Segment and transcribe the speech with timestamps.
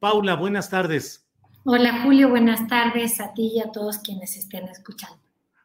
[0.00, 1.28] Paula, buenas tardes.
[1.62, 5.18] Hola Julio, buenas tardes a ti y a todos quienes estén escuchando.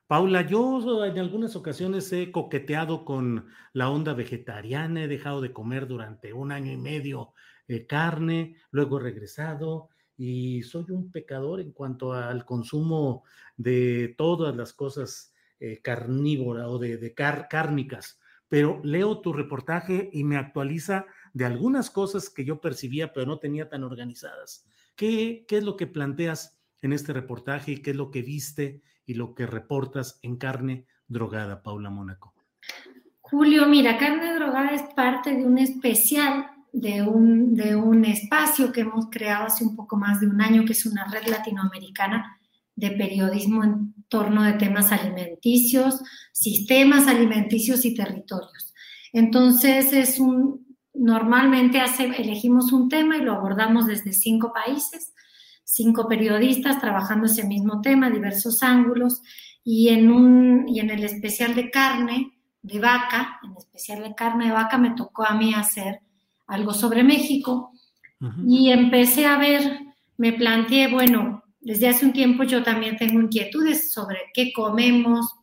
[0.08, 5.88] Paula, yo en algunas ocasiones he coqueteado con la onda vegetariana, he dejado de comer
[5.88, 7.32] durante un año y medio
[7.70, 13.24] eh, carne, luego he regresado y soy un pecador en cuanto al consumo
[13.56, 18.20] de todas las cosas eh, carnívoras o de, cárnicas.
[18.50, 23.40] Pero leo tu reportaje y me actualiza de algunas cosas que yo percibía, pero no
[23.40, 24.66] tenía tan organizadas.
[24.96, 28.82] ¿Qué, qué es lo que planteas en este reportaje y qué es lo que viste
[29.06, 32.34] y lo que reportas en carne drogada, Paula Mónaco?
[33.20, 38.82] Julio, mira, carne drogada es parte de un especial de un, de un espacio que
[38.82, 42.40] hemos creado hace un poco más de un año, que es una red latinoamericana
[42.78, 46.02] de periodismo en torno de temas alimenticios,
[46.32, 48.74] sistemas alimenticios y territorios.
[49.12, 50.65] Entonces, es un,
[50.96, 51.82] Normalmente
[52.18, 55.14] elegimos un tema y lo abordamos desde cinco países,
[55.64, 59.22] cinco periodistas trabajando ese mismo tema, diversos ángulos,
[59.64, 64.46] y en, un, y en el especial de carne de vaca, en especial de carne
[64.46, 66.02] de vaca, me tocó a mí hacer
[66.48, 67.72] algo sobre México.
[68.48, 69.82] Y empecé a ver,
[70.18, 75.36] me planteé, bueno, desde hace un tiempo yo también tengo inquietudes sobre qué comemos,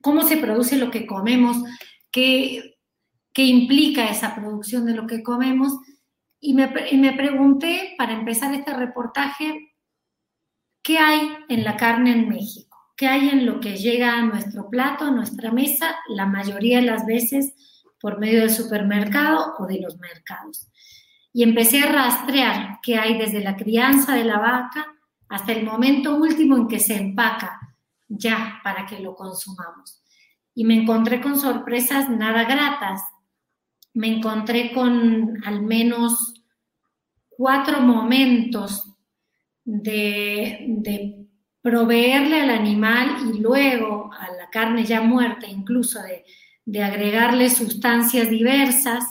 [0.00, 1.58] cómo se produce lo que comemos,
[2.10, 2.77] qué,
[3.38, 5.72] qué implica esa producción de lo que comemos.
[6.40, 9.76] Y me, me pregunté, para empezar este reportaje,
[10.82, 12.76] ¿qué hay en la carne en México?
[12.96, 16.86] ¿Qué hay en lo que llega a nuestro plato, a nuestra mesa, la mayoría de
[16.86, 17.54] las veces
[18.00, 20.66] por medio del supermercado o de los mercados?
[21.32, 24.84] Y empecé a rastrear qué hay desde la crianza de la vaca
[25.28, 27.60] hasta el momento último en que se empaca
[28.08, 30.02] ya para que lo consumamos.
[30.56, 33.00] Y me encontré con sorpresas nada gratas
[33.94, 36.34] me encontré con al menos
[37.28, 38.84] cuatro momentos
[39.64, 41.14] de,
[41.60, 46.24] proveerle al animal y luego a la carne ya muerta, incluso de,
[46.64, 49.04] de agregarle sustancias diversas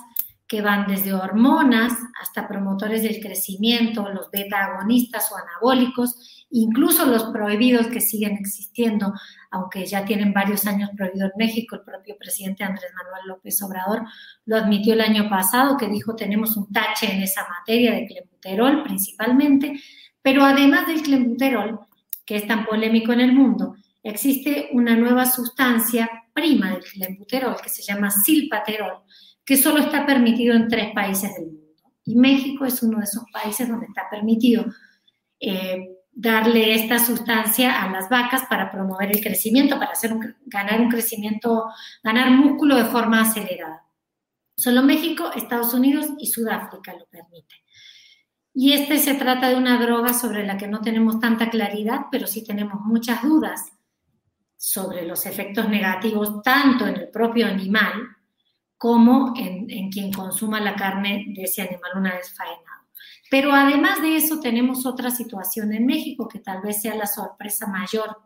[0.48, 7.26] que van desde hormonas hasta promotores del crecimiento, los beta agonistas o anabólicos, incluso los
[7.26, 9.14] prohibidos que siguen existiendo,
[9.52, 11.76] aunque ya tienen varios años prohibido en México.
[11.76, 14.04] El propio presidente Andrés Manuel López Obrador
[14.46, 18.84] lo admitió el año pasado, que dijo tenemos un tache en esa materia de clenbuterol
[18.84, 19.80] principalmente,
[20.22, 21.80] pero además del clenbuterol,
[22.26, 27.70] que es tan polémico en el mundo, existe una nueva sustancia prima del clenbuterol que
[27.70, 29.04] se llama silpaterol,
[29.44, 31.68] que solo está permitido en tres países del mundo.
[32.06, 34.66] Y México es uno de esos países donde está permitido
[35.40, 40.16] eh, darle esta sustancia a las vacas para promover el crecimiento, para hacer
[40.48, 41.66] ganar un crecimiento,
[42.02, 43.86] ganar músculo de forma acelerada.
[44.58, 47.60] Solo México, Estados Unidos y Sudáfrica lo permiten.
[48.52, 52.26] Y este se trata de una droga sobre la que no tenemos tanta claridad, pero
[52.26, 53.72] sí tenemos muchas dudas
[54.56, 57.94] sobre los efectos negativos tanto en el propio animal
[58.76, 62.87] como en, quien consuma la carne de ese animal una vez faenado.
[63.30, 67.68] Pero además de eso tenemos otra situación en México que tal vez sea la sorpresa
[67.68, 68.18] mayor,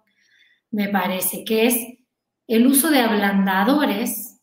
[0.72, 1.76] me parece, que es
[2.48, 4.40] el uso de ablandadores,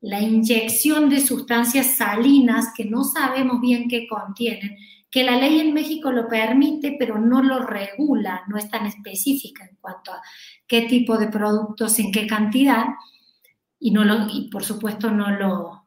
[0.00, 4.76] la inyección de sustancias salinas que no sabemos bien qué contienen,
[5.10, 9.64] que la ley en México lo permite, pero no lo regula, no es tan específica
[9.64, 10.22] en cuanto a
[10.66, 12.86] qué tipo de productos, en qué cantidad,
[13.78, 15.86] y, no lo, y por supuesto no lo,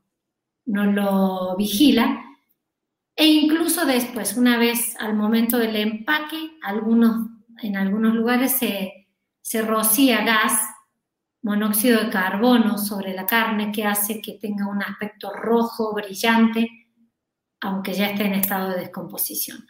[0.65, 2.23] no lo vigila.
[3.15, 7.27] E incluso después, una vez al momento del empaque, algunos,
[7.61, 9.07] en algunos lugares se,
[9.41, 10.59] se rocía gas,
[11.43, 16.69] monóxido de carbono sobre la carne que hace que tenga un aspecto rojo, brillante,
[17.61, 19.67] aunque ya esté en estado de descomposición.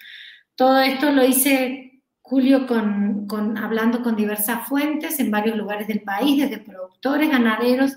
[0.55, 6.41] Todo esto lo hice Julio con, hablando con diversas fuentes en varios lugares del país,
[6.41, 7.93] desde productores, ganaderos,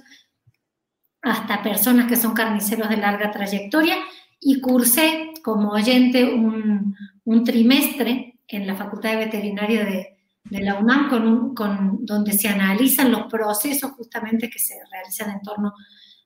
[1.22, 3.96] hasta personas que son carniceros de larga trayectoria,
[4.40, 11.54] y cursé como oyente un, trimestre en la Facultad de Veterinaria de, la UNAM, con,
[11.54, 15.72] con, donde se analizan los procesos justamente que se realizan en torno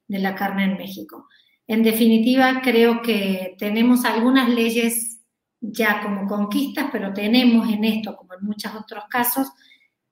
[0.09, 1.29] de la carne en México.
[1.67, 5.21] En definitiva, creo que tenemos algunas leyes
[5.61, 9.49] ya como conquistas, pero tenemos en esto, como en muchos otros casos,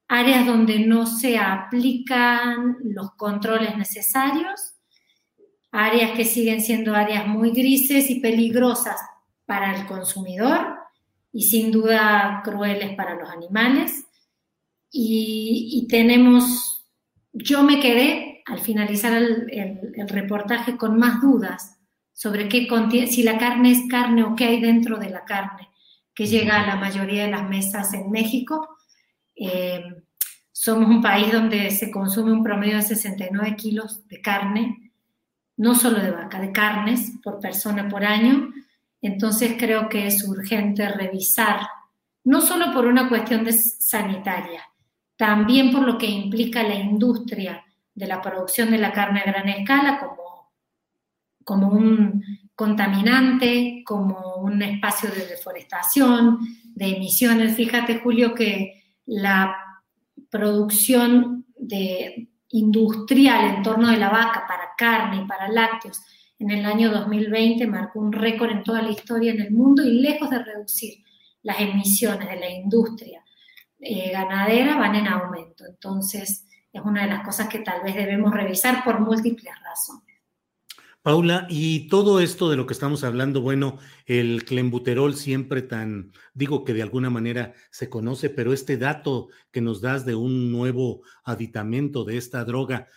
[0.07, 4.68] áreas donde no se aplican los controles necesarios,
[5.71, 8.99] áreas que siguen siendo áreas muy grises y peligrosas
[9.45, 10.77] para el consumidor
[11.31, 14.05] y sin duda crueles para los animales.
[14.91, 16.83] Y, tenemos,
[17.31, 21.79] yo me quedé al finalizar el reportaje con más dudas
[22.19, 25.69] sobre qué contiene, si la carne es carne o qué hay dentro de la carne,
[26.13, 28.67] que llega a la mayoría de las mesas en México.
[29.37, 29.81] Eh,
[30.51, 34.88] somos un país donde se consume un promedio de 69 kilos de carne,
[35.59, 38.51] no solo de vaca, de carnes por persona por año.
[39.01, 41.67] Entonces creo que es urgente revisar,
[42.23, 44.63] no solo por una cuestión de sanitaria,
[45.15, 47.63] también por lo que implica la industria
[47.93, 50.29] de la producción de la carne a gran escala, como
[51.49, 52.23] como un
[52.53, 56.37] contaminante, como un espacio de deforestación,
[56.75, 57.55] de emisiones.
[57.55, 59.55] Fíjate, Julio, que la
[60.29, 66.01] producción de, industrial en torno de la vaca para carne y para lácteos
[66.39, 69.99] en el año 2020 marcó un récord en toda la historia en el mundo y
[69.99, 71.03] lejos de reducir
[71.43, 73.23] las emisiones de la industria
[73.81, 75.65] eh, ganadera van en aumento.
[75.65, 80.08] Entonces, es una de las cosas que tal vez debemos revisar por múltiples razones.
[81.01, 86.65] Paula, y todo esto de lo que estamos hablando, bueno, el clenbuterol siempre tan, digo
[86.65, 91.01] que de alguna manera se conoce, pero este dato que nos das de un nuevo
[91.23, 92.89] aditamento de esta droga,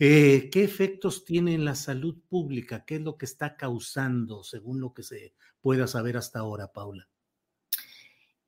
[0.00, 2.84] eh, ¿qué efectos tiene en la salud pública?
[2.84, 7.08] ¿Qué es lo que está causando, según lo que se pueda saber hasta ahora, Paula?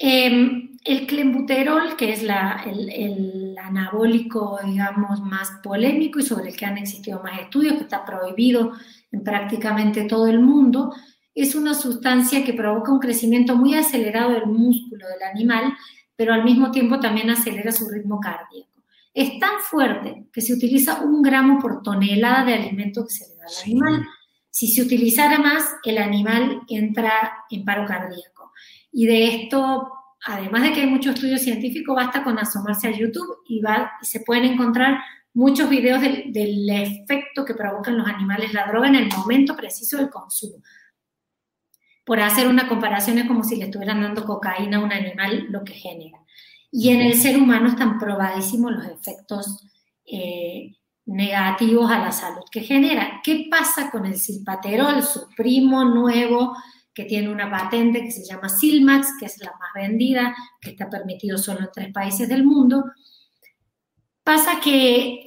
[0.05, 6.77] Em, el clenbuterol, que es el, anabólico, digamos, más polémico y sobre el que han
[6.77, 8.73] existido más estudios, que está prohibido
[9.13, 10.93] en prácticamente todo el mundo,
[11.37, 15.73] es una sustancia que provoca un crecimiento muy acelerado del músculo del animal,
[16.17, 18.83] pero al mismo tiempo también acelera su ritmo cardíaco.
[19.15, 23.37] Es tan fuerte que se utiliza un gramo por tonelada de alimento que se le
[23.37, 24.07] da al animal.
[24.51, 28.32] Si se utilizara más, el animal entra en paro cardíaco.
[28.93, 29.91] Y de esto,
[30.25, 33.63] además de que hay mucho estudio científico, basta con asomarse a YouTube y,
[34.03, 34.99] se pueden encontrar
[35.35, 39.97] muchos videos del, del efecto que provocan los animales la droga en el momento preciso
[39.97, 40.63] del consumo.
[42.05, 45.65] Por hacer una comparación es como si le estuvieran dando cocaína a un animal, lo
[45.65, 46.19] que genera.
[46.71, 49.67] Y en el ser humano están probadísimos los efectos
[50.05, 53.21] eh, negativos a la salud que genera.
[53.23, 56.57] ¿Qué pasa con el silpaterol, su primo nuevo
[56.95, 60.91] que tiene una patente que se llama Silmax, que es la más vendida, que está
[60.91, 62.85] permitido solo en tres países del mundo.
[64.23, 65.27] Pasa que,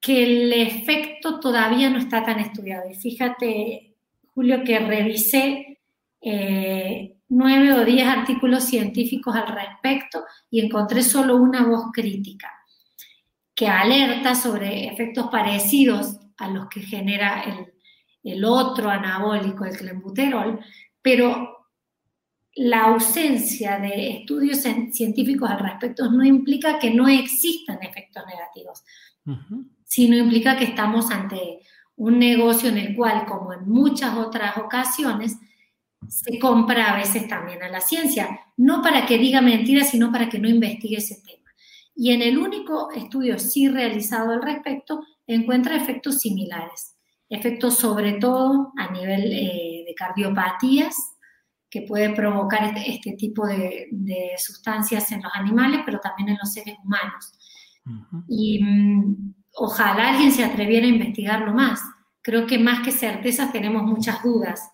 [0.00, 2.90] que el efecto todavía no está tan estudiado.
[2.90, 3.96] Y fíjate,
[4.34, 5.78] Julio, que revisé
[6.20, 12.52] eh, nueve o diez artículos científicos al respecto y encontré solo una voz crítica
[13.54, 17.72] que alerta sobre efectos parecidos a los que genera el,
[18.22, 20.60] el otro anabólico, el clenbuterol,
[21.00, 21.68] pero
[22.54, 28.82] la ausencia de estudios científicos al respecto no implica que no existan efectos negativos,
[29.84, 31.60] sino implica que estamos ante
[31.96, 35.36] un negocio en el cual, como en muchas otras ocasiones,
[36.08, 40.28] se compra a veces también a la ciencia, no para que diga mentiras, sino para
[40.28, 41.50] que no investigue ese tema.
[41.94, 46.96] Y en el único estudio sí realizado al respecto, encuentra efectos similares
[47.30, 50.96] efectos sobre todo a nivel eh, de cardiopatías
[51.70, 53.88] que puede provocar este, este tipo de,
[54.36, 57.32] sustancias en los animales, pero también en los seres humanos.
[58.28, 61.80] Y mm, ojalá alguien se atreviera a investigarlo más.
[62.22, 64.68] Creo que más que certezas tenemos muchas dudas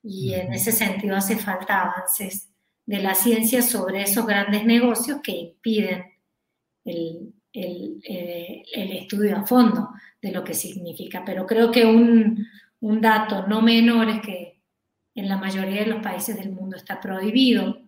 [0.00, 2.48] y en ese sentido hace falta avances
[2.86, 6.04] de la ciencia sobre esos grandes negocios que impiden
[6.84, 9.90] el, el, eh, el, estudio a fondo
[10.20, 11.24] de lo que significa.
[11.24, 12.46] Pero creo que un,
[12.80, 14.60] un dato no menor es que
[15.14, 17.78] en la mayoría de los países del mundo está prohibido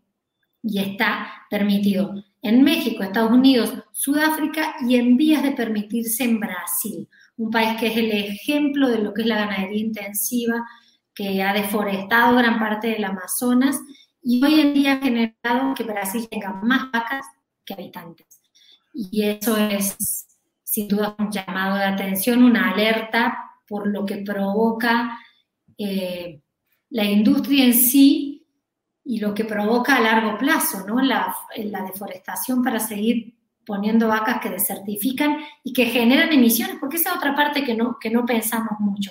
[0.62, 7.08] y está permitido en México, Estados Unidos, Sudáfrica y en vías de permitirse en Brasil,
[7.36, 10.66] un país que es el ejemplo de lo que es la ganadería intensiva,
[11.14, 13.78] que ha deforestado gran parte del Amazonas
[14.22, 17.26] y hoy en día ha generado que Brasil tenga más vacas
[17.64, 18.39] que habitantes.
[18.92, 20.26] Y eso es
[20.70, 25.18] sin duda un llamado de atención, una alerta por lo que provoca
[25.76, 26.42] eh,
[26.90, 28.46] la industria en sí
[29.04, 31.00] y lo que provoca a largo plazo, ¿no?
[31.00, 33.34] La, la, deforestación para seguir
[33.66, 37.96] poniendo vacas que desertifican y que generan emisiones, porque esa es otra parte que no,
[37.98, 39.10] que no pensamos mucho.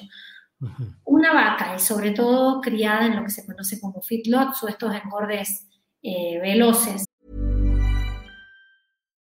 [1.03, 4.95] Una vaca, y sobre todo criada en lo que se conoce como feedlots o estos
[4.95, 5.67] engordes
[6.01, 7.08] eh, veloces.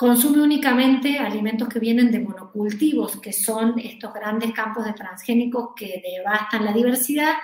[0.00, 6.02] consume únicamente alimentos que vienen de monocultivos, que son estos grandes campos de transgénicos que
[6.02, 7.34] devastan la diversidad,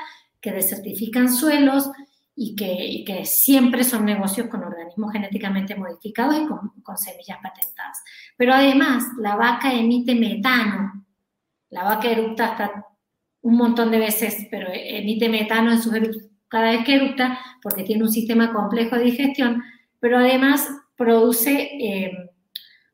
[0.40, 1.90] que desertifican suelos
[2.34, 8.02] y que, siempre son negocios con organismos genéticamente modificados y con, con semillas patentadas.
[8.38, 11.04] Pero además, la vaca emite metano.
[11.68, 12.86] La vaca eructa hasta
[13.42, 15.92] un montón de veces, pero emite metano en sus
[16.48, 19.62] cada vez que eructa porque tiene un sistema complejo de digestión,
[20.00, 22.30] pero además produce eh,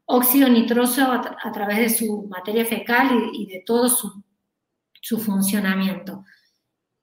[0.07, 4.23] óxido nitroso a, través de su materia fecal y, de todo su,
[5.01, 6.25] su, funcionamiento.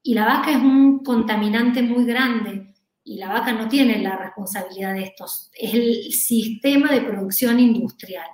[0.03, 4.93] Y la vaca es un contaminante muy grande y la vaca no tiene la responsabilidad
[4.93, 8.27] de estos, es el sistema de producción industrial.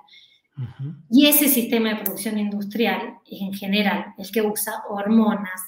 [1.09, 5.61] Y ese sistema de producción industrial es en general el que usa hormonas,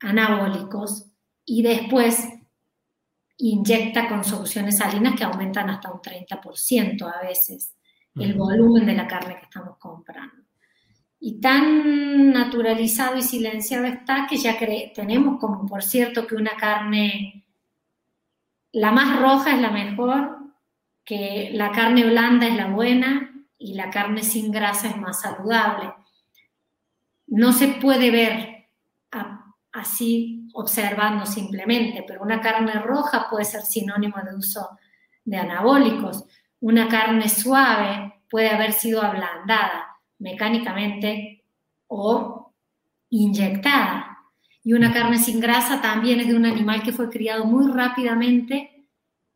[0.00, 1.06] anabólicos
[1.44, 2.26] y después
[3.36, 7.75] inyecta con soluciones salinas que aumentan hasta un 30% a veces
[8.18, 10.42] el volumen de la carne que estamos comprando.
[11.18, 14.56] Y tan naturalizado y silenciado está que ya
[14.94, 17.44] tenemos como por cierto que una carne,
[18.72, 20.38] la más roja es la mejor,
[21.04, 25.92] que la carne blanda es la buena y la carne sin grasa es más saludable.
[27.28, 28.56] No se puede ver
[29.72, 34.78] así observando simplemente, pero una carne roja puede ser sinónimo de uso
[35.24, 36.24] de anabólicos.
[36.66, 41.44] Una carne suave puede haber sido ablandada mecánicamente
[41.86, 42.52] o
[43.08, 44.18] inyectada.
[44.64, 48.88] Y una carne sin grasa también es de un animal que fue criado muy rápidamente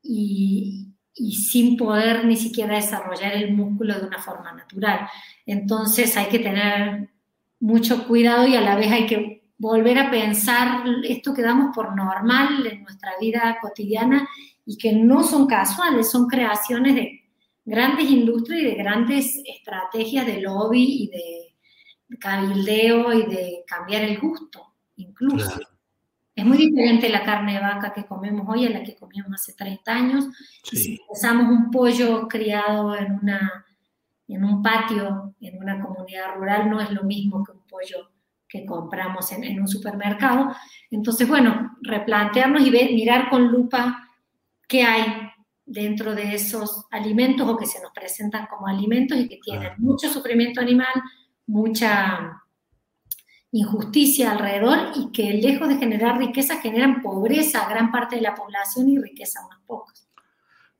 [0.02, 5.08] y, sin poder ni siquiera desarrollar el músculo de una forma natural.
[5.46, 7.10] Entonces hay que tener
[7.60, 11.94] mucho cuidado y a la vez hay que volver a pensar esto que damos por
[11.94, 14.28] normal en nuestra vida cotidiana
[14.66, 17.19] y que no son casuales, son creaciones de
[17.64, 24.18] grandes industrias y de grandes estrategias de lobby y de cabildeo y de cambiar el
[24.18, 25.60] gusto, incluso.
[26.34, 29.52] Es muy diferente la carne de vaca que comemos hoy a la que comíamos hace
[29.52, 30.26] 30 años.
[30.64, 33.66] si usamos un pollo criado en, una,
[34.26, 38.10] en un patio, en una comunidad rural, no es lo mismo que un pollo
[38.48, 40.54] que compramos en, en un supermercado.
[40.90, 44.08] Entonces, bueno, replantearnos y ver, mirar con lupa
[44.66, 45.29] qué hay
[45.70, 50.10] dentro de esos alimentos o que se nos presentan como alimentos y que tienen mucho
[50.10, 50.92] sufrimiento animal,
[51.46, 52.42] mucha
[53.52, 58.34] injusticia alrededor y que lejos de generar riqueza generan pobreza a gran parte de la
[58.34, 60.08] población y riqueza a unos pocos.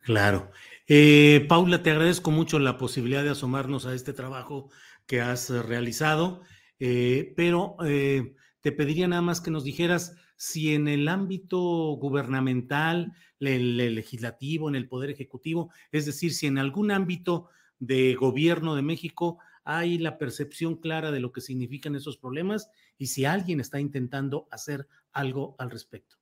[0.01, 0.51] Claro.
[0.89, 4.71] Eh, Paula, te agradezco mucho la posibilidad de asomarnos a este trabajo
[5.07, 6.43] que has realizado,
[6.81, 11.59] eh, pero eh, te pediría nada más que nos dijeras si en el ámbito
[12.01, 18.75] gubernamental, el, legislativo, en el poder ejecutivo, es decir, si en algún ámbito de gobierno
[18.75, 23.61] de México hay la percepción clara de lo que significan esos problemas y si alguien
[23.61, 26.17] está intentando hacer algo al respecto.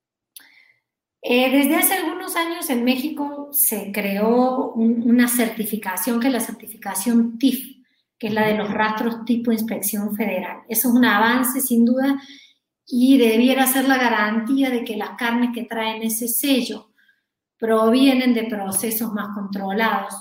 [1.23, 7.39] Eh, desde hace algunos años en México se creó una certificación que es la certificación
[7.39, 7.85] TIF,
[8.19, 10.63] que es la de los rastros tipo inspección federal.
[10.69, 12.21] Eso es un avance sin duda
[12.91, 16.91] y debiera ser la garantía de que las carnes que traen ese sello
[17.59, 20.15] provienen de procesos más controlados,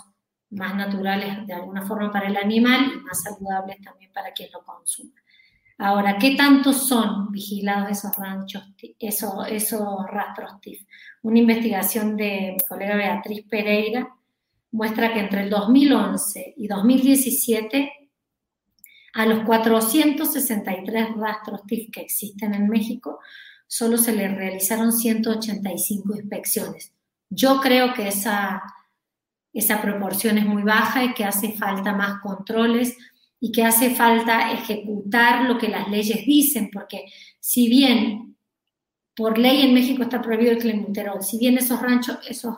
[0.49, 4.63] más naturales de alguna forma para el animal y más saludables también para quien lo
[4.63, 5.13] consume.
[5.77, 8.63] Ahora, ¿qué tantos son vigilados esos ranchos,
[8.99, 10.87] esos, esos rastros TIF?
[11.21, 14.11] Una investigación de mi colega Beatriz Pereira
[14.71, 17.91] muestra que entre el 2011 y 2017,
[19.17, 23.19] a los 463 rastros TIF que existen en México,
[23.65, 26.93] solo se le realizaron 185 inspecciones.
[27.27, 28.61] Yo creo que esa,
[29.51, 32.95] esa proporción es muy baja y que hace falta más controles
[33.39, 37.05] y que hace falta ejecutar lo que las leyes dicen, porque
[37.39, 38.37] si bien
[39.15, 42.55] por ley en México está prohibido el clenbuterol, si bien esos ranchos, esos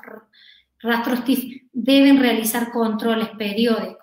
[0.82, 3.99] rastros TIF deben realizar controles periódicos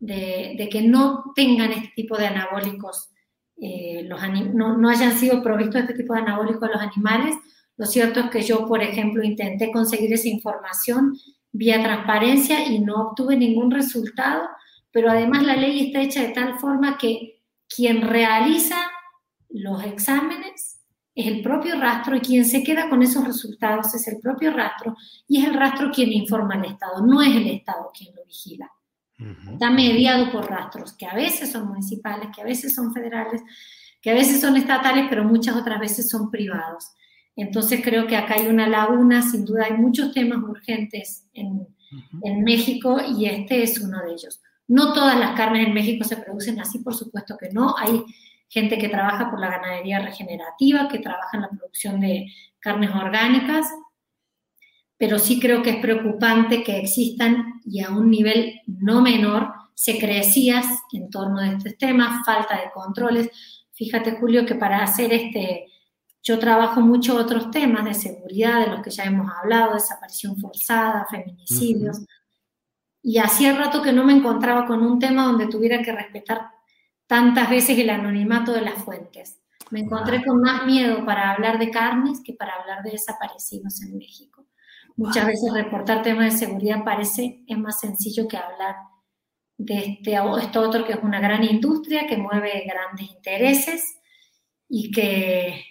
[0.00, 3.10] de, que no tengan este tipo de anabólicos,
[3.60, 4.20] eh, los
[4.54, 7.34] no, no, hayan sido provistos este tipo de anabólicos a los animales.
[7.76, 11.16] Lo cierto es que yo, por ejemplo, intenté conseguir esa información
[11.52, 14.48] vía transparencia y no obtuve ningún resultado
[14.90, 18.76] pero además la ley está hecha de tal forma que quien realiza
[19.50, 20.80] los exámenes
[21.14, 24.96] es el propio rastro y quien se queda con esos resultados es el propio rastro
[25.26, 28.70] y es el rastro quien informa al Estado, no es el Estado quien lo vigila.
[29.52, 33.42] Está mediado por rastros que a veces son municipales, que a veces son federales,
[34.00, 36.92] que a veces son estatales, pero muchas otras veces son privados.
[37.34, 41.66] Entonces creo que acá hay una laguna, sin duda hay muchos temas urgentes en,
[42.22, 44.40] en México y este es uno de ellos.
[44.68, 47.74] No todas las carnes en México se producen así, por supuesto que no.
[47.78, 48.04] Hay
[48.48, 52.26] gente que trabaja por la ganadería regenerativa, que trabaja en la producción de
[52.60, 53.66] carnes orgánicas,
[54.98, 60.66] pero sí creo que es preocupante que existan y a un nivel no menor secrecías
[60.92, 63.30] en torno de estos temas, falta de controles.
[63.72, 65.66] Fíjate, Julio, que para hacer este,
[66.22, 71.06] yo trabajo mucho otros temas de seguridad, de los que ya hemos hablado, desaparición forzada,
[71.08, 72.00] feminicidios
[73.02, 76.50] y hacía rato que no me encontraba con un tema donde tuviera que respetar
[77.06, 79.38] tantas veces el anonimato de las fuentes.
[79.70, 83.96] Me encontré con más miedo para hablar de carnes que para hablar de desaparecidos en
[83.96, 84.37] México.
[84.98, 88.74] Muchas veces reportar temas de seguridad parece es más sencillo que hablar
[89.56, 94.00] de este, esto otro que es una gran industria que mueve grandes intereses
[94.68, 95.62] y que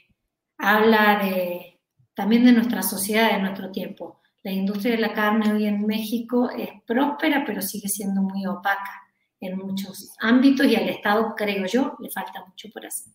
[0.57, 1.77] habla de,
[2.13, 4.21] también de nuestra sociedad, de nuestro tiempo.
[4.43, 9.03] La industria de la carne hoy en México es próspera, pero sigue siendo muy opaca
[9.41, 13.11] en muchos ámbitos y al Estado, creo yo, le falta mucho por hacer.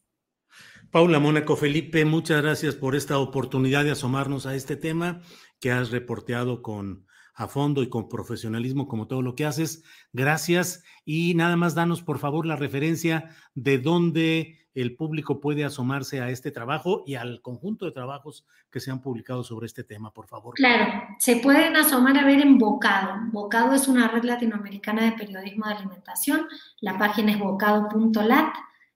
[0.90, 5.22] Paula Mónaco Felipe, muchas gracias por esta oportunidad de asomarnos a este tema
[5.62, 9.84] que has reporteado con a fondo y con profesionalismo como todo lo que haces.
[10.12, 16.20] Gracias y nada más danos por favor la referencia de dónde el público puede asomarse
[16.20, 20.12] a este trabajo y al conjunto de trabajos que se han publicado sobre este tema,
[20.12, 20.54] por favor.
[20.54, 23.14] Claro, se pueden asomar a ver en Bocado.
[23.30, 26.48] Bocado es una red latinoamericana de periodismo de alimentación.
[26.80, 28.54] La página es bocado.lat.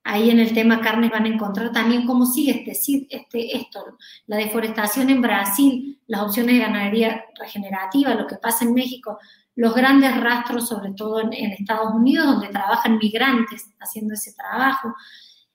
[0.09, 4.37] Ahí en el tema carnes van a encontrar también cómo sigue este, este, esto, la
[4.37, 9.19] deforestación en Brasil, las opciones de ganadería regenerativa, lo que pasa en México,
[9.57, 14.95] los grandes rastros, sobre todo en Estados Unidos, donde trabajan migrantes haciendo ese trabajo.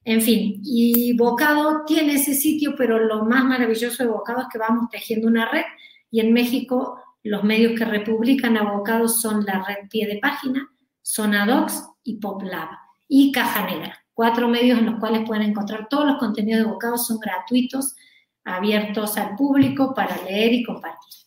[0.03, 4.57] En fin, y Bocado tiene ese sitio, pero lo más maravilloso de Bocado es que
[4.57, 5.63] vamos tejiendo una red
[6.09, 10.67] y en México los medios que republican a Bocado son la red pie de página,
[11.01, 12.67] Sonadox y PopLab
[13.07, 14.00] y Caja Negra.
[14.21, 17.95] Cuatro medios en los cuales pueden encontrar todos los contenidos de Bocado, son gratuitos,
[18.43, 21.25] abiertos al público para leer y compartir.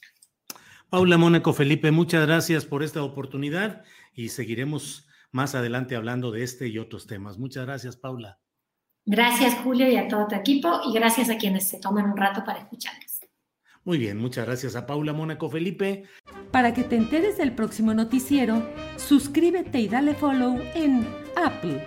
[0.90, 6.68] Paula Mónaco Felipe, muchas gracias por esta oportunidad y seguiremos más adelante hablando de este
[6.68, 7.36] y otros temas.
[7.36, 8.38] Muchas gracias, Paula.
[9.04, 12.44] Gracias, Julio, y a todo tu equipo, y gracias a quienes se toman un rato
[12.44, 13.18] para escucharnos.
[13.82, 16.04] Muy bien, muchas gracias a Paula Mónaco Felipe.
[16.52, 18.62] Para que te enteres del próximo noticiero,
[18.98, 21.04] suscríbete y dale follow en
[21.36, 21.86] Apple,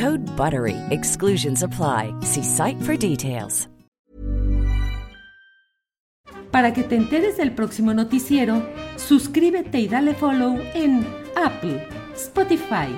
[0.00, 0.76] Code BUTTERY.
[0.88, 2.14] Exclusions apply.
[2.22, 3.68] See site for details.
[6.50, 11.86] Para que te enteres del próximo noticiero, suscríbete y dale follow en Apple,
[12.16, 12.88] Spotify,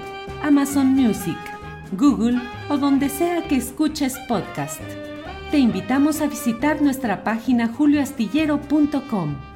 [0.42, 1.36] Amazon Music,
[1.98, 4.80] Google o donde sea que escuches podcast.
[5.50, 9.51] Te invitamos a visitar nuestra página julioastillero.com.